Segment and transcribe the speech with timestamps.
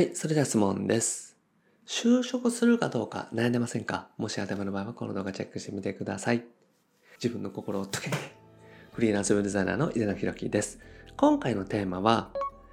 [0.00, 1.36] はい、それでは質問です。
[1.86, 4.08] 就職するかどうか悩んでませんか？
[4.16, 6.42] もし頭の場合はこの動画チェックしてみてください。
[7.22, 8.10] 自分の心を解け。
[8.92, 10.78] フリーランスウェブデザイナーの井出野博樹です。
[11.18, 12.30] 今回のテーマは、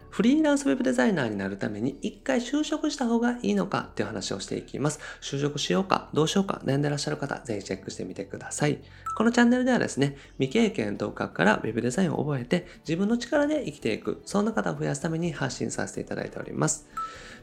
[0.10, 5.00] フリーランスウェブデザイナーになるために一回就職した方がいいのかっていう話をしていきます。
[5.22, 8.80] 就職しようか、どうしようか悩んでらっしゃる方、ぜひチェックしてみてください。
[9.16, 16.88] このチャンネルではですね、未経験同格からウェブデザインを覚えて自分の力で生きていく、そんな方を増やすために発信させていただいております。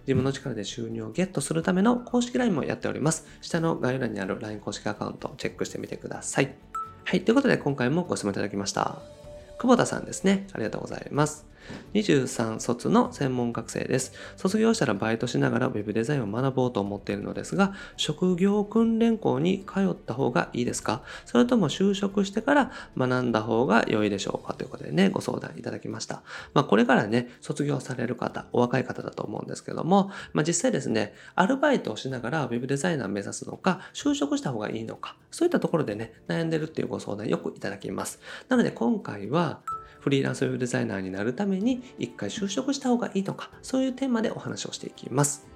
[0.07, 3.27] 自分の力で収入をゲットするための公式 LINE もやっております。
[3.41, 6.55] 下の概要欄にある LINE 公式アカウントをチェックしてみてください。
[7.05, 8.99] はい、ということで今回もご質問いただきました。
[9.59, 10.46] 久保田さんですね。
[10.52, 11.54] ありがとうございます。
[11.95, 14.12] 23卒の専門学生です。
[14.36, 21.02] 卒業したらバイトしながら Web デザインを学ぼうと思っているのですが、職業訓練校に通った方がいいですか？
[21.24, 24.54] それとも就職してから学んだ方が良いでしょうか？
[24.54, 26.23] ということでね、ご相談いただきました。
[26.52, 38.21] まあ、これからね、卒業される方、お若い方だと思うんですけども、まあ、実際ですね、アルバイトをしながら Web デザイナーを目指すのか、就職した方がいいのか、そういったところでね、悩んでるっていうご相談よくいただきます。
[38.49, 39.60] なので今回は、
[40.00, 45.46] フリーランスウェブデザイナーになるために一回就職した方がいいとか、そういうテーマでお話をしていきます。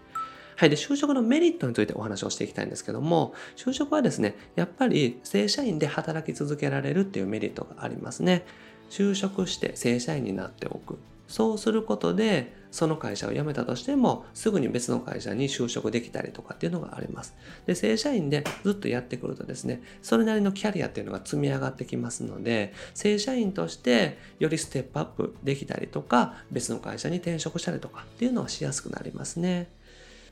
[0.57, 0.71] はい。
[0.71, 8.45] で、就職のメリットについてお話をしていきたいんですけども、就職はですね、やっぱり正社員で働き続けられるっていうメリットがありますね。
[8.91, 10.99] 就職して正社員になっておく。
[11.29, 17.37] そうすることで、その会社を辞めたとしても、すぐに別の会社に就職できたりとかっていうのがあります。
[17.67, 29.71] で、正社員でずっとやってくるとですね、それなりのキャリアっていうのが積み上がってきますので、正社員としてよりステップアップできたりとか、別の会社に転職したりとかっていうのはしやすくなりますね。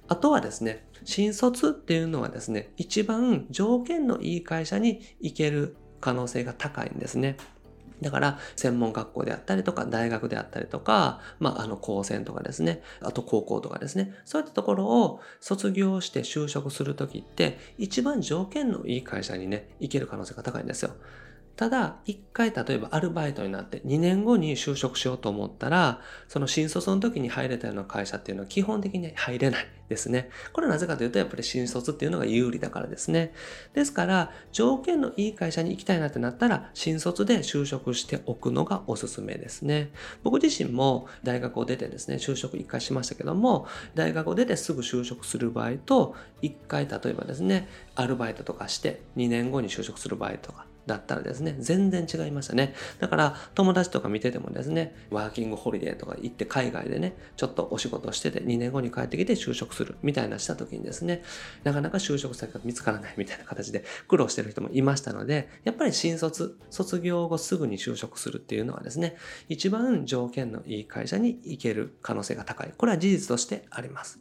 [0.08, 7.36] あとはですね、新卒っていうのはですね、一番条件のいい会社に行ける可能性が高いんですね。
[8.02, 20.91] だから、専門学校であったりとか、大学であったりとか、まあ、あの、高専とかですね、あと高校とかですね、そういったところを卒業して就職するときって、一番条件のいい会社にね、行ける可能性が高いんですよ。
[21.56, 30.28] ただ、一回例えばアルバイトになって2年後に就職しようと思ったら、その新卒の時に入れたような会社っていうのは基本的に入れないですね。
[30.52, 33.33] これはなぜかというと、やっぱり新卒っていうのが有利だからですね。
[33.72, 39.90] ですから、条件のいい会社に行きたいなってなったら、新卒で就職しておくのがおすすめですね。
[40.22, 52.74] 僕自身も大学を出てですね、就職一回しましたけども、大学を出てすぐ就職する場合と、一回例えばですね、アルバイトとかして2年後に就職する場合とか、だったらですね、全然違いましたね。
[53.01, 61.23] だから、友達とか見ててもですね、ワーキングホリデーとか行って海外でね、ちょっとお仕事してて2年後に帰ってきて就職するみたいなした時にですね、
[61.64, 69.17] なかなか就職先が見つからないみたいな形で苦労してる人もいましたので、やっぱり新卒、卒業後すぐに就職するっていうのはですね、
[69.48, 72.73] 一番条件のいい会社に行ける可能性が高い。
[72.77, 74.20] これは事実としてあります。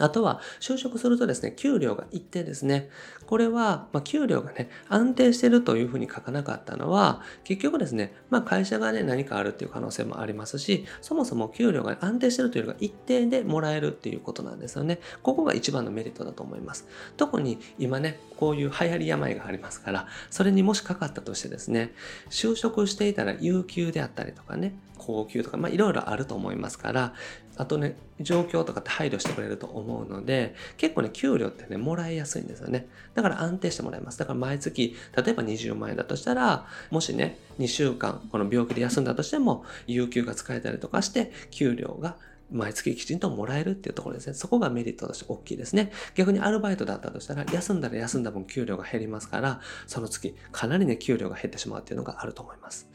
[0.00, 2.90] あとは、就職するとですね、給料が一定ですね。
[3.26, 15.00] これは、まあ、給料がね、安定してるというふうに書かなかったのは、結局ですね、まあ、会社がね、何かあるっていう可能性もありますし、そもそも給料が安定してるというよりは一定でもらえるっていうことなんですよね。
[15.22, 16.86] ここが一番のメリットだと思います。
[17.16, 21.92] 特に今ね、こういう流行り病がありますから、それにもしかかったとしてですね、
[22.30, 27.14] 就職していたら有給であったりとかね、高級とか、まあ、いろいろあると思いますから、
[27.56, 32.88] あとね、状況とかって配慮してくれると思うので、結構ね、給料ってね、もらいやすいんですよね。
[33.14, 34.18] だから安定してもらいます。
[34.18, 42.16] だから毎月、例えば20万円だとしたら、もしね、2週間、この病気で休んだとしても、有給が使えたりとかして、給料が
[42.50, 44.34] 毎月きちんともらえるっていうところですね。
[44.34, 45.92] そこがメリットとして大きいですね。
[46.14, 52.88] 逆にアルバイトだったとしたら、休んだら休んだ分給料が減りますから、その月、かなりね、給料が減ってしまうっていうのがあると思います。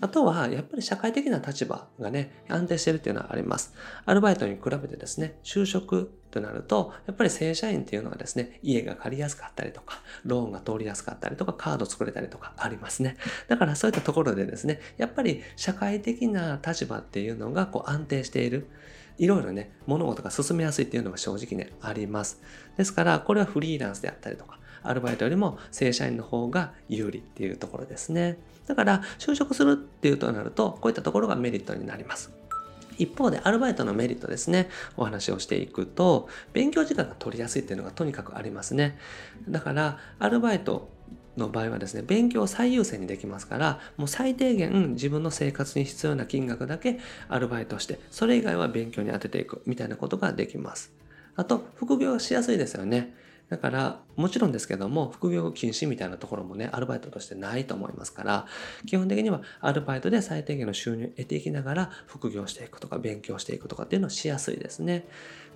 [0.00, 3.74] あとは、やっぱり社会的な立場がね、安定してるっていうのはあります。
[4.04, 13.16] アルバイトに比べてですね、就職となると、やっぱり正社員っていうのはですね、家が借りやすかったりとか、ローンが通りやすかったりとか、カード作れたりとかありますね。
[13.48, 18.68] だからそういったところでですね、やっぱり社会的な立場っていうのがこう安定している。
[19.16, 22.42] いろいろね、物事が進めやすいっていうのが正直ね、あります。
[22.76, 28.38] ですから、これはフリーランスであったりとか、アルバイトよりも正社員の方が有利っていうところですね。
[28.66, 32.30] だから就職するっていうとなるとこういったところがメリットになります。
[32.98, 38.98] 一方でアルバイトのメリットですね、お話をしていくと、勉強時間が取りやすいっていうのがとにかくありますね。
[39.48, 40.88] だから、アルバイト
[41.36, 50.92] の場合はですね、勉強を最優先にできますから、もう最低限自分の生活に必要な金額だけアルバイトして、それ以外は勉強に当てていくみたいなことができます。
[51.36, 53.14] あと、副業がしやすいですよね。
[53.50, 58.46] だからもちろんですけども副業禁止みたいなところもねアルバイトとしてないと思いますから
[58.86, 65.06] 基本的にはアルバイトで最低限の収入を得ていきながら副業していくとか勉強していくとかっていうのはしやすいですね。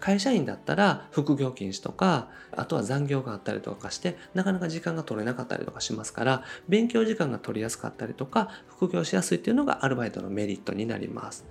[0.01, 11.45] 会社員だったら副業禁止とかあとは残業があったりとかしてなかなか時間が取れなかったりとかしますから勉強時間が取りやすかったりとか副業しやすいっていうのがアルバイトのメリットになります。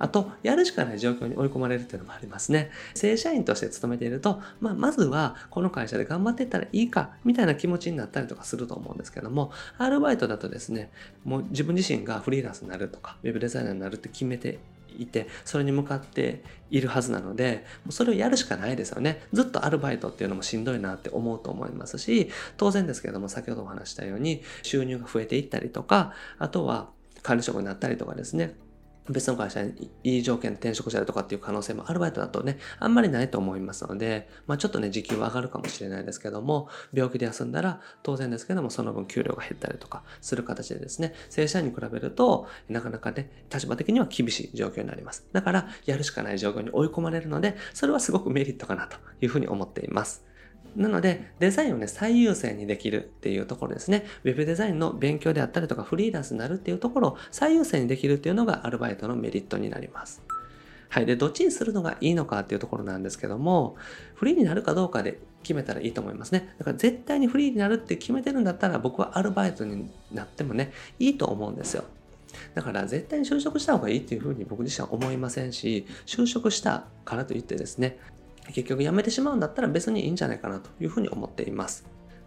[0.00, 2.70] あと、やるしかない状況に追い込まれるっていうのもありますね。
[2.94, 10.90] 正社員として勤めていると、まあ、まずはこの会社で頑張っていったらいいか、みたいな気持ちになったりとかすると思うんですけども、アルバイトだとですね、
[11.24, 14.58] もう自分自身がフリーランスになるとか、ウェブデザイナーになるって決めて
[14.98, 19.22] いて、それに向かっているはずなので、もうそれをやるしかないですよね。
[19.34, 26.88] ずっとアルバイトっていうのもしんどいなって思うと思いますし、当然ですけども、先ほどお話したように、収入が増えていったりとか、あとは
[27.22, 28.54] 管理職になったりとかですね、
[29.10, 45.26] 別の会社にいい条件で転職したりとかっていう可能性もアルバイトだとね、あんまりないと思いますので、まあちょっとね、時給は上がるかもしれないですけども、病気で休んだら当然ですけども、その分給料が減ったりとかする形でですね、正社員に比べると、なかなかね、立場的には厳しい状況になります。
[45.32, 50.29] だから、やるしかない状況に追い込まれるので、それはすごくメリットかなというふうに思っています。
[50.76, 54.04] なので、デザインをね、最優先にできるっていうところですね。
[54.24, 60.22] ウェブデザインの勉強であったりとか、フリーランスになるっていうところを最優先にできるっていうのがアルバイトのメリットになります。
[60.88, 61.06] はい。
[61.06, 63.76] で、どっちにするのがいいのかっていうところなんですけども、
[64.14, 66.52] フリーになるかどうかで決めたらいいと思いますね。
[66.58, 71.84] だから絶対にフリーになるって決めてるんだったら、僕はアルバイトになってもね、いいと思うんですよ。
[72.54, 77.98] だから絶対に就職した方がいいっていうふうに僕自身は思いませんし、就職したからといってですね、
[78.52, 81.86] 結局辞めてしまうんだったら別にいいんじゃないかなというふうに思っています。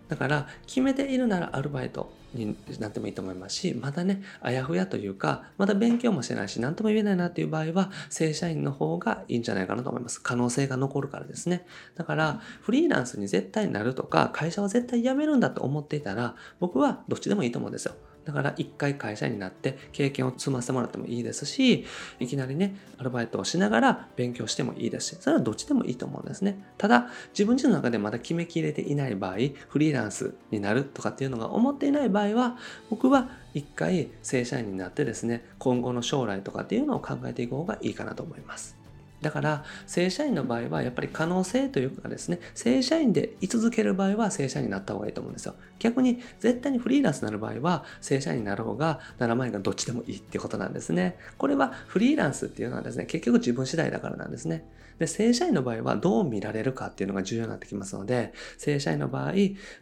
[0.09, 10.21] だから決めているならアルバイトになってもいいと思いますし、まだね、あやふやというか、まだ勉強もしてないし、何とも言えないなっていう場合は、正社員の方がいいんじゃないかなと思います。
[10.21, 11.65] 可能性が残るからですね。
[11.95, 17.93] だから、フリーランスに絶対になるとか、会社は絶対辞めるんだと思っていたら、僕はどっちでもいいと思うんですよ。
[18.25, 21.85] だから一回会社員になって経験を積ませてもらってもいいですし、
[22.19, 26.63] いきなりね、アルバイトをしながら勉強してもいいですし、それはどっちでもいいと思うんですね。
[26.77, 29.33] ただ、自分自身の中でまだ決めきれていない場合、
[29.67, 32.57] フリーランスになるとかっていうのが思っていない場合は、
[32.89, 38.82] 僕は一回正社員になってですね、今後の将来とかっていうのを考えていく方がいいかなと思います。
[39.23, 45.55] だから正社員の場合はやっぱり可能性というかですね正社員で居続ける場合は正社員になった方がいいと思うんですよ。
[45.79, 51.17] 逆に絶対にフリーランスになる場合は正社員になる方が7万円がどっちでもいいってことなんですね。
[51.37, 54.65] これはフリーランスっていうのはですね結局自分次第だからなんですね。
[55.03, 59.33] で正社員の場合はどう見られるかっていうのが重要になってきますので正社員の場合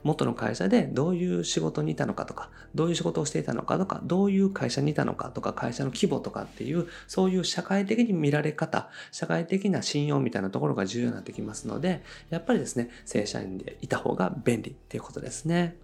[0.04, 15.76] 元の会社でどういう仕事にいたのかとかどういう仕事をしていたのかとかどういう会社にいたのかとか会社の規模とかっていうそういう社会的に見られ方社会的な信用みたいなところが重要になってきますので、やっぱりですね、正社員でいた方が便利っていうことですね。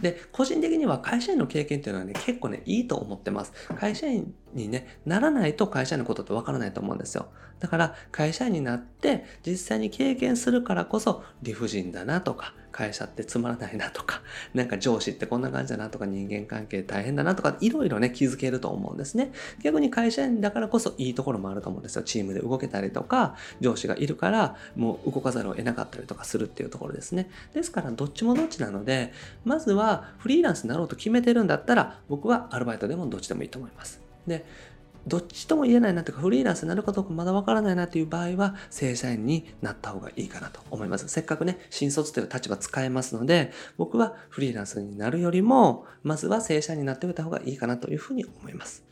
[0.00, 3.52] で、個人的には会社員の経験っていうのはね、結構ね、いいと思ってます。
[3.78, 7.28] 会社員にね、ならないと会社員のことってわからないと思うんですよ。
[7.60, 14.22] だから、会社員になって、実際に経験するからこそ、理不尽だなとか、会社ってつまらないなとか、
[14.54, 19.32] なんか上司ってこんな感じだなとか、人間関係大変だなとか、いろいろね、気づけると思うんですね。
[19.62, 22.02] 逆に会社員だからこそいいところもあると思うんですよ。
[22.02, 27.30] チームで動けたりとか、上司がいるから、もう動かざるを得なかったりとかするっていうところですね。
[27.54, 29.12] ですから、どっちもどっちなので、
[29.44, 34.00] まずはフリーランスになろうと決めてるんだったら、僕はアルバイトでもどっちでもいいと思います。
[34.26, 34.44] で、
[35.06, 41.08] どっちとも言えないなというか、フリーランスになるかどうかまだわからないなという場合は、正社員になった方がいいかなと思います。
[41.08, 48.84] せっかくね、新卒という立場使えますので、僕はフリーランスになるよりも、まずは正社員になっておいた方がいいかなというふうに思います。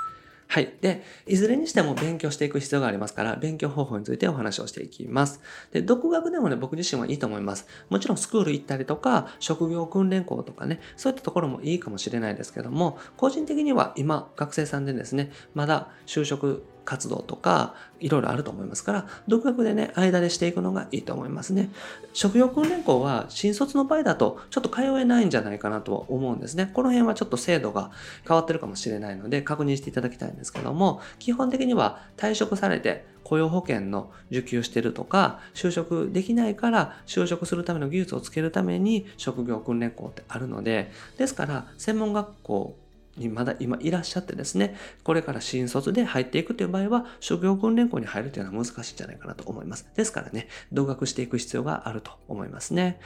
[0.53, 0.75] はい。
[0.81, 5.41] で、いずれにしても勉強していく必要がありますから、勉強方法についてお話をしていきます。
[5.71, 7.69] で、独学でもね、僕自身はいいと思います。
[7.89, 21.71] もちろんスクール行ったりとか、職業訓練校とかね、そういったところもいいかもしれないですけども、個人的には今、学生さんでですね、まだ就職活動とかいろいろあると思いますから独学でね間でしていくのがいいと思いますね。
[22.15, 26.69] 職業訓練校は新卒の場合だとちょっと通えないんじゃないかなとは思うんですね。
[26.75, 27.93] この辺はちょっと制度が
[28.27, 42.75] 変わってるかもしれないので確認していただきたいんですけども基本的には退職されて雇用保険の受給してるとか就職できないから就職するための技術をつけるために職業訓練校ってあるのでですから専門学校
[43.21, 49.89] にまだ今いらっしゃってですね、これから新卒で入っていくという場合は、職業訓練校に入るというのは難しいんじゃないかなと思います。
[49.95, 52.99] ですからね、同学していく必要があると思いますね。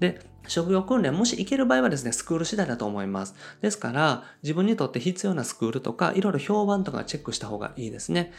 [0.00, 3.34] で、職業訓練、もし行ける場合はですね、スクール次第だと思います。
[3.60, 8.32] ですから、自分にとって必要なスクールとか、いろいろ評判とかチェックした方がいいですね。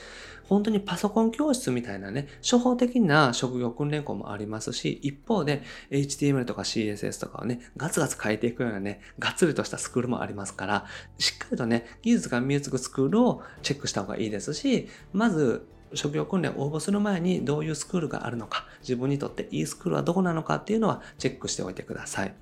[0.51, 10.85] 本当にパソコン教室みたいなね、処方的な職業訓練校もありますし、一方で HTML とか CSS とかをね、ガツガツ変えていくようなね、がっつりとしたスクールもありますから、
[11.21, 22.33] しっかりとね、技術が身につくスクールをチェックした方がいいですし、まず、職業訓練を応募する前にどういうスクールがあるのか、自分にとっていいスクールはどこなのかっていうのはチェックしておいてください。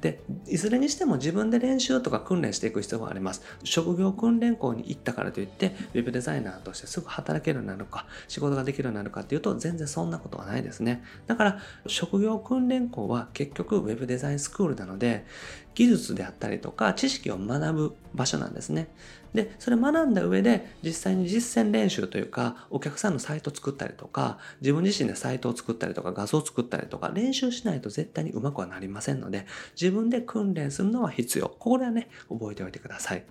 [0.00, 3.42] で、いずれにしても自分で練習とか訓練していく必要があります。
[3.64, 11.02] 職業訓練校に行ったからといって、ウェブデザイナーとしてすぐ働けるようになるか、仕事ができるようになるかっていうと、全然そんなことはないですね。
[11.26, 15.26] だから、職業訓練校は結局ウェブデザインスクールなので、
[15.74, 18.88] 技術であったりとか知識を学ぶ場所なんですね。
[19.34, 29.46] で、それ学んだ上で実際に実践練習というか、お客さんのサイト作ったりとか、自分自身でサイトを作ったりとか、画像を作ったりとか、練習しないと絶対にうまくはなりませんので、
[29.80, 31.48] 自分で訓練するのは必要。
[31.48, 33.24] これはね、覚えておいてください。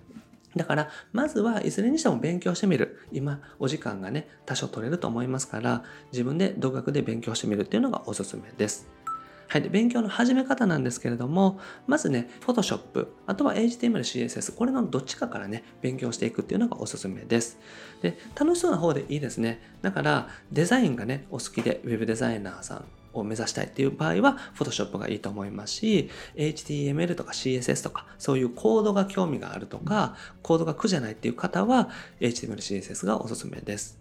[0.56, 2.98] だから、まずはいずれにしても勉強してみる。
[3.12, 8.99] 今、お時間がね、多少取れると思いますから、自分で独学で勉強してみるっていうのがおすすめです。
[9.50, 9.62] はい。
[9.62, 17.58] で、勉強の始め方なんですけれども、まずね、Photoshop、あとは HTML、CSS、これのどっちかからね、勉強していくっていうのがおすすめです。
[18.00, 19.60] で、楽しそうな方でいいですね。
[19.82, 31.88] だから、デザインがね、お好きで、Web デザイナーさん、を目指したいっていう場合は Photoshop がいいと思いますし HTML とか CSS とかそういうコードが興味があるとかコードが苦じゃないっていう方は
[32.20, 33.98] HTML、CSS がおすすめです。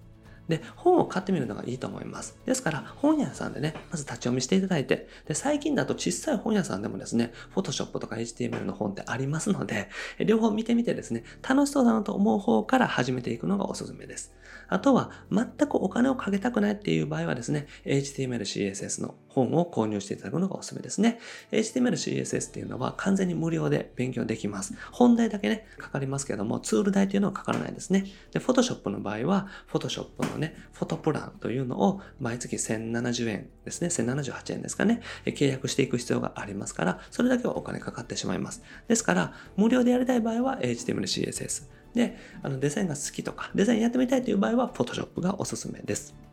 [0.49, 2.37] で、本を買ってみるのがいいと思います。
[2.45, 9.89] ですから、本屋さんでね、まず立ち読みしていただいて、で、最近だと小さい本屋さんでもですね、Photoshop とか HTML の本ってありますので、
[10.25, 14.33] 両方見てみてですね、楽しそうだなと思う方から始めていくのがおすすめです。
[14.67, 21.19] あとは、全くお金をかけたくないっていう場合はですね、HTML、CSS の本を購入していただくのがおすすめですね。
[21.51, 24.75] HTML、CSS っていうのは完全に無料で勉強できます。
[24.91, 28.05] 本題だけね、かかりますけども、ツール代っていうのはかからないですね。
[28.31, 38.63] で、Photoshop の場合は、Photoshop のね、フォトプランというのを毎月1070円ですね、1078円ですかね、契約していく必要がありますから、それだけはお金かかってしまいます。
[38.87, 41.63] ですから、無料でやりたい場合は HTML、CSS。
[41.93, 46.28] で、あのデザインが好きとか、デザインやってみたいという場合は Photoshop がおすすめです。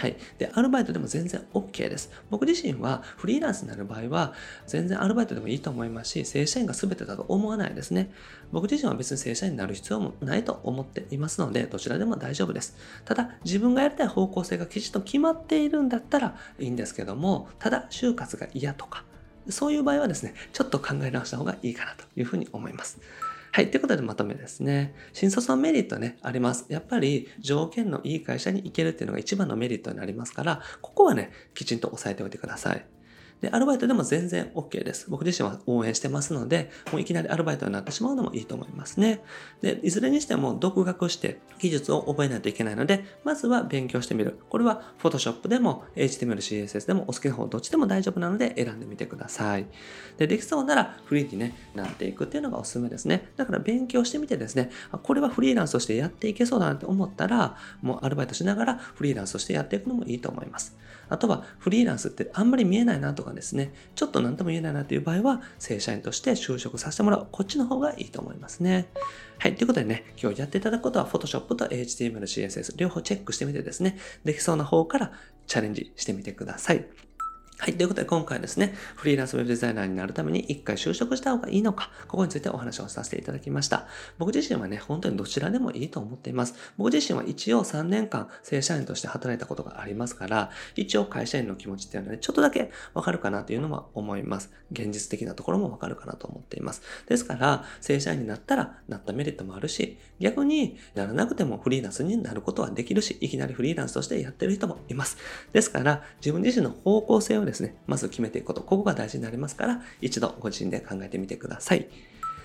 [0.00, 0.16] はい。
[0.38, 2.10] で、アルバイトでも全然 OK です。
[2.30, 4.32] 僕自身はフリーランスになる場合は、
[4.66, 8.10] 全然アルバイトでもいいと思いますし、正社員が全てだと思わないですね。
[8.50, 12.78] 僕自身は別に正社員になる必要もないと思っていますので、どちらでも大丈夫です。
[13.04, 19.04] ただ、自分がやりたい方向性がきちっと決まっているんだったらいいんですけども、ただ、就活が嫌とか、
[19.50, 23.00] そういう場合はですね、ちょっと考え直した方がいいかなというふうに思います。
[23.52, 23.70] はい。
[23.70, 24.94] ということでまとめですね。
[25.12, 26.66] 新卒のメリットね、あります。
[26.68, 32.86] やっぱり条件のいい会社に行けるっていうのが一番のメリットになりますから、ここはね、きちんと押さえておいてください。
[33.40, 35.08] で、アルバイトでも全然 OK です。
[35.08, 39.22] 僕自身は応援してますので、もういきなりアルバイトになってしまうのもいいと思いますね。
[39.62, 44.38] で、いずれにしても独学して技術を覚えないといけないので、まずは勉強してみる。
[44.48, 49.66] これは Photoshop でも HTML、CSS でもお好きな方どっちでも大丈夫なので選んでみてください。
[50.18, 53.30] で、できそうならフリーに、ね、なっていくっていうのがおすすめですね。
[53.36, 54.70] だから勉強してみてですね、
[55.02, 60.76] これはフリーランスとしてやっていけそうだなって思ったら、もうアルバイトしながらフリーランスとしてやっていくのもいいと思います。
[61.08, 67.28] あとはフリーランスってあんまり見えないなとかですね、ちょっと何とも言えないなという場合は、正社員として就職させてもらう。
[67.30, 68.88] こっちの方がいいと思いますね。
[69.38, 69.54] はい。
[69.54, 75.12] ということでね、今日やっていただくことは Photoshop と HTML、CSS 両方チェックしてみてですね、できそうな方から
[75.46, 77.09] チャレンジしてみてください。
[77.60, 77.74] はい。
[77.74, 83.86] ということで今回はですね、フリーランスウェブデザイナーになるために一回就職した方がいいのか、ここについてお話をさせていただきました。
[84.16, 86.54] 僕自身はね、本当にどちらでもいいと思っています。
[86.78, 94.50] 僕自身は一応3年間正社員として働いたことがありますから、一応会社員の気持ちっていうのはね、ちょっとだけわかるかなというのは思います。
[94.72, 96.80] 現実的なところもわかるかなと思っています。
[97.08, 105.18] ですから、正社員になったらなったメリットもあるし、逆にならなくてもフリーランスになることはできるし、いきなりフリーランスとしてやってる人もいます。
[105.52, 111.88] ですから、自分自身の方向性をですね、まず決めていくこと、ここが大事になりますから、一度ご自身で考えてみてください。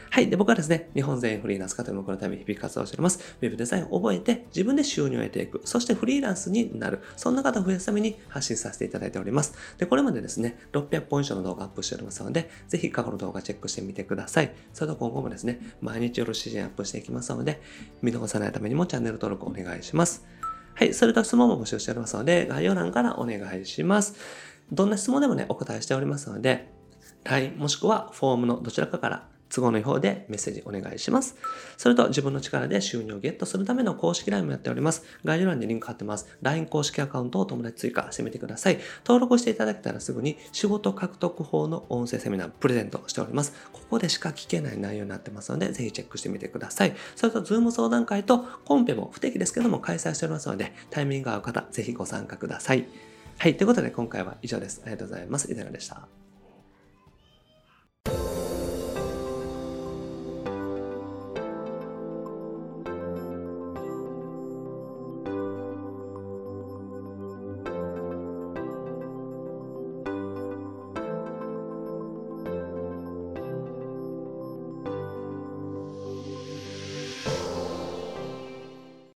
[0.09, 0.29] はい。
[0.29, 3.19] で、僕はですね、日本全員フリーランス化という目のために日々活動しております。
[3.41, 5.59] ウェブデザインを覚えて、自分で収入を得ていく。
[5.65, 7.01] そしてフリーランスになる。
[7.17, 9.53] そんな方を増やすために発信させていただいております。
[9.77, 14.55] で、これまでですね、600本以上の動画アップしておりますので、ぜひ過去の動画チェックしてみてください。
[14.73, 17.61] それと今後もですね、毎日夜7時にアップしていきますので、
[18.01, 20.25] 見逃さないためにもチャンネル登録お願いします。
[20.75, 20.93] はい。
[20.93, 24.15] それと質問も募集しておりますので、概要欄からお願いします。
[24.71, 26.73] どんな質問でもね、お答えしておりますので、
[27.23, 31.37] LINE もしくはフォームのどちらかから都合のいい方でメッセージお願いします。
[31.77, 35.03] それと自分の力で収入をゲットするための公式 LINE もやっております。
[35.23, 36.27] 概要欄にリンク貼ってます。
[36.41, 38.79] LINE 公式アカウントを友達追加してみてください。
[39.05, 43.53] 登録していただけたらすぐに仕事獲得法の音声セミナープレゼントしております。
[43.71, 46.95] ここでしか聞けない内容になってますので、ぜひチェックしてみてください。
[47.15, 53.14] それと Zoom 相談会とコンペも不定期ですけども開催しておりますので、タイミングが合う方、ぜひご参加ください。
[53.37, 53.57] はい。
[53.57, 54.81] ということで今回は以上です。
[54.83, 55.51] ありがとうございます。
[55.51, 56.24] いかがでした。